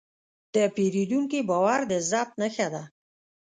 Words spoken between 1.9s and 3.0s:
عزت نښه ده.